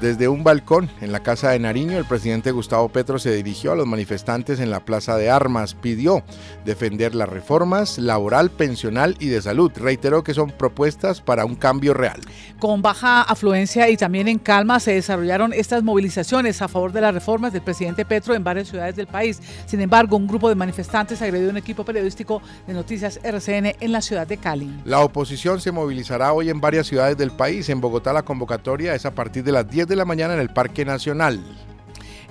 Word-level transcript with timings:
Desde 0.00 0.28
un 0.28 0.42
balcón 0.42 0.88
en 1.02 1.12
la 1.12 1.20
Casa 1.20 1.50
de 1.50 1.58
Nariño, 1.58 1.98
el 1.98 2.06
presidente 2.06 2.52
Gustavo 2.52 2.88
Petro 2.88 3.18
se 3.18 3.34
dirigió 3.34 3.72
a 3.72 3.76
los 3.76 3.86
manifestantes 3.86 4.58
en 4.58 4.70
la 4.70 4.80
Plaza 4.80 5.18
de 5.18 5.28
Armas. 5.28 5.74
Pidió 5.74 6.24
defender 6.64 7.14
las 7.14 7.28
reformas 7.28 7.98
laboral, 7.98 8.50
pensional 8.50 9.14
y 9.20 9.26
de 9.26 9.42
salud. 9.42 9.70
Reiteró 9.76 10.24
que 10.24 10.32
son 10.32 10.52
propuestas 10.52 11.20
para 11.20 11.44
un 11.44 11.54
cambio 11.54 11.92
real. 11.92 12.18
Con 12.58 12.80
baja 12.80 13.20
afluencia 13.20 13.90
y 13.90 13.98
también 13.98 14.26
en 14.28 14.38
calma 14.38 14.80
se 14.80 14.94
desarrollaron 14.94 15.52
estas 15.52 15.82
movilizaciones 15.82 16.62
a 16.62 16.68
favor 16.68 16.92
de 16.92 17.02
las 17.02 17.12
reformas 17.12 17.52
del 17.52 17.60
presidente 17.60 18.06
Petro 18.06 18.34
en 18.34 18.42
varias 18.42 18.68
ciudades 18.68 18.96
del 18.96 19.06
país. 19.06 19.38
Sin 19.66 19.82
embargo, 19.82 20.16
un 20.16 20.26
grupo 20.26 20.48
de 20.48 20.54
manifestantes 20.54 21.20
agredió 21.20 21.50
un 21.50 21.58
equipo 21.58 21.84
periodístico 21.84 22.40
de 22.66 22.72
Noticias 22.72 23.20
RCN 23.22 23.74
en 23.78 23.92
la 23.92 24.00
ciudad 24.00 24.26
de 24.26 24.38
Cali. 24.38 24.80
La 24.86 25.00
oposición 25.00 25.60
se 25.60 25.72
movilizará 25.72 26.32
hoy 26.32 26.48
en 26.48 26.58
varias 26.58 26.86
ciudades 26.86 27.18
del 27.18 27.32
país. 27.32 27.68
En 27.68 27.82
Bogotá 27.82 28.14
la 28.14 28.22
convocatoria 28.22 28.94
es 28.94 29.04
a 29.04 29.14
partir 29.14 29.44
de 29.44 29.52
las 29.52 29.68
10 29.68 29.89
de 29.90 29.96
la 29.96 30.04
mañana 30.04 30.34
en 30.34 30.40
el 30.40 30.48
Parque 30.48 30.84
Nacional. 30.84 31.40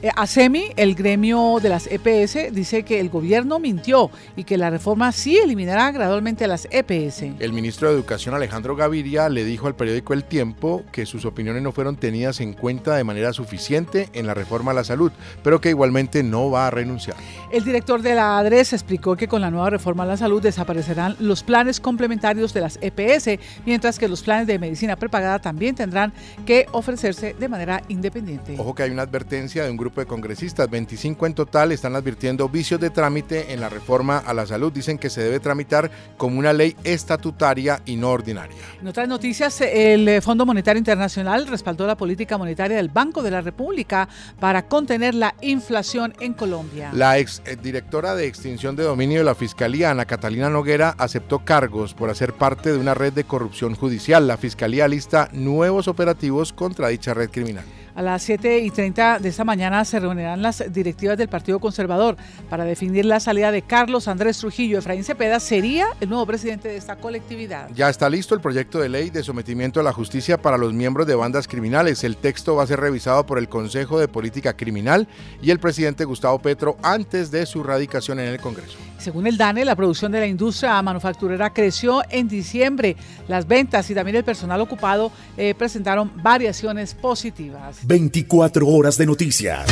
Eh, 0.00 0.10
ASEMI, 0.14 0.74
el 0.76 0.94
gremio 0.94 1.58
de 1.60 1.68
las 1.68 1.88
EPS, 1.90 2.54
dice 2.54 2.84
que 2.84 3.00
el 3.00 3.08
gobierno 3.08 3.58
mintió 3.58 4.12
y 4.36 4.44
que 4.44 4.56
la 4.56 4.70
reforma 4.70 5.10
sí 5.10 5.36
eliminará 5.38 5.90
gradualmente 5.90 6.44
a 6.44 6.46
las 6.48 6.68
EPS. 6.70 7.22
El 7.40 7.52
ministro 7.52 7.88
de 7.88 7.94
Educación 7.94 8.32
Alejandro 8.32 8.76
Gaviria 8.76 9.28
le 9.28 9.44
dijo 9.44 9.66
al 9.66 9.74
periódico 9.74 10.14
El 10.14 10.22
Tiempo 10.22 10.84
que 10.92 11.04
sus 11.04 11.24
opiniones 11.24 11.64
no 11.64 11.72
fueron 11.72 11.96
tenidas 11.96 12.40
en 12.40 12.52
cuenta 12.52 12.94
de 12.94 13.02
manera 13.02 13.32
suficiente 13.32 14.08
en 14.12 14.28
la 14.28 14.34
reforma 14.34 14.70
a 14.70 14.74
la 14.74 14.84
salud, 14.84 15.10
pero 15.42 15.60
que 15.60 15.70
igualmente 15.70 16.22
no 16.22 16.48
va 16.48 16.68
a 16.68 16.70
renunciar. 16.70 17.16
El 17.50 17.64
director 17.64 18.00
de 18.00 18.14
la 18.14 18.38
ADRES 18.38 18.74
explicó 18.74 19.16
que 19.16 19.26
con 19.26 19.40
la 19.40 19.50
nueva 19.50 19.70
reforma 19.70 20.04
a 20.04 20.06
la 20.06 20.16
salud 20.16 20.40
desaparecerán 20.40 21.16
los 21.18 21.42
planes 21.42 21.80
complementarios 21.80 22.54
de 22.54 22.60
las 22.60 22.78
EPS, 22.80 23.40
mientras 23.66 23.98
que 23.98 24.06
los 24.06 24.22
planes 24.22 24.46
de 24.46 24.60
medicina 24.60 24.94
prepagada 24.94 25.40
también 25.40 25.74
tendrán 25.74 26.12
que 26.46 26.66
ofrecerse 26.70 27.34
de 27.36 27.48
manera 27.48 27.82
independiente. 27.88 28.54
Ojo 28.58 28.76
que 28.76 28.84
hay 28.84 28.90
una 28.92 29.02
advertencia 29.02 29.64
de 29.64 29.70
un 29.72 29.76
grupo 29.76 29.87
de 29.96 30.06
congresistas, 30.06 30.68
25 30.70 31.26
en 31.26 31.34
total, 31.34 31.72
están 31.72 31.96
advirtiendo 31.96 32.48
vicios 32.48 32.80
de 32.80 32.90
trámite 32.90 33.52
en 33.52 33.60
la 33.60 33.68
reforma 33.68 34.18
a 34.18 34.34
la 34.34 34.46
salud. 34.46 34.72
Dicen 34.72 34.98
que 34.98 35.10
se 35.10 35.22
debe 35.22 35.40
tramitar 35.40 35.90
como 36.16 36.38
una 36.38 36.52
ley 36.52 36.76
estatutaria 36.84 37.80
y 37.84 37.96
no 37.96 38.10
ordinaria. 38.10 38.56
En 38.80 38.88
otras 38.88 39.08
noticias, 39.08 39.60
el 39.60 40.22
Fondo 40.22 40.46
Monetario 40.46 40.78
Internacional 40.78 41.46
respaldó 41.46 41.86
la 41.86 41.96
política 41.96 42.38
monetaria 42.38 42.76
del 42.76 42.88
Banco 42.88 43.22
de 43.22 43.30
la 43.30 43.40
República 43.40 44.08
para 44.38 44.66
contener 44.66 45.14
la 45.14 45.34
inflación 45.40 46.14
en 46.20 46.34
Colombia. 46.34 46.90
La 46.92 47.18
ex 47.18 47.42
directora 47.62 48.14
de 48.14 48.26
extinción 48.26 48.76
de 48.76 48.84
dominio 48.84 49.18
de 49.18 49.24
la 49.24 49.34
Fiscalía, 49.34 49.90
Ana 49.90 50.04
Catalina 50.04 50.50
Noguera, 50.50 50.94
aceptó 50.98 51.40
cargos 51.40 51.94
por 51.94 52.10
hacer 52.10 52.32
parte 52.34 52.72
de 52.72 52.78
una 52.78 52.94
red 52.94 53.12
de 53.12 53.24
corrupción 53.24 53.74
judicial. 53.74 54.26
La 54.26 54.36
Fiscalía 54.36 54.88
lista 54.88 55.28
nuevos 55.32 55.88
operativos 55.88 56.52
contra 56.52 56.88
dicha 56.88 57.14
red 57.14 57.30
criminal. 57.30 57.64
A 57.98 58.02
las 58.02 58.22
7 58.22 58.60
y 58.60 58.70
30 58.70 59.18
de 59.18 59.28
esta 59.28 59.42
mañana 59.42 59.84
se 59.84 59.98
reunirán 59.98 60.40
las 60.40 60.62
directivas 60.72 61.18
del 61.18 61.26
Partido 61.26 61.58
Conservador 61.58 62.16
para 62.48 62.62
definir 62.62 63.04
la 63.04 63.18
salida 63.18 63.50
de 63.50 63.62
Carlos 63.62 64.06
Andrés 64.06 64.38
Trujillo. 64.38 64.78
Efraín 64.78 65.02
Cepeda 65.02 65.40
sería 65.40 65.88
el 66.00 66.08
nuevo 66.08 66.24
presidente 66.24 66.68
de 66.68 66.76
esta 66.76 66.94
colectividad. 66.94 67.68
Ya 67.74 67.88
está 67.88 68.08
listo 68.08 68.36
el 68.36 68.40
proyecto 68.40 68.78
de 68.78 68.88
ley 68.88 69.10
de 69.10 69.24
sometimiento 69.24 69.80
a 69.80 69.82
la 69.82 69.92
justicia 69.92 70.40
para 70.40 70.56
los 70.56 70.72
miembros 70.72 71.08
de 71.08 71.16
bandas 71.16 71.48
criminales. 71.48 72.04
El 72.04 72.16
texto 72.16 72.54
va 72.54 72.62
a 72.62 72.68
ser 72.68 72.78
revisado 72.78 73.26
por 73.26 73.36
el 73.36 73.48
Consejo 73.48 73.98
de 73.98 74.06
Política 74.06 74.56
Criminal 74.56 75.08
y 75.42 75.50
el 75.50 75.58
presidente 75.58 76.04
Gustavo 76.04 76.38
Petro 76.38 76.76
antes 76.84 77.32
de 77.32 77.46
su 77.46 77.64
radicación 77.64 78.20
en 78.20 78.28
el 78.28 78.40
Congreso. 78.40 78.78
Según 78.98 79.26
el 79.26 79.36
DANE, 79.36 79.64
la 79.64 79.74
producción 79.74 80.12
de 80.12 80.20
la 80.20 80.26
industria 80.26 80.80
manufacturera 80.82 81.52
creció 81.52 82.02
en 82.10 82.28
diciembre. 82.28 82.96
Las 83.26 83.48
ventas 83.48 83.90
y 83.90 83.94
también 83.94 84.18
el 84.18 84.24
personal 84.24 84.60
ocupado 84.60 85.10
eh, 85.36 85.54
presentaron 85.56 86.12
variaciones 86.22 86.94
positivas. 86.94 87.87
24 87.88 88.68
horas 88.68 88.98
de 88.98 89.06
noticias. 89.06 89.66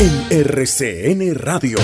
En 0.00 0.26
RCN 0.32 1.32
Radio. 1.36 1.78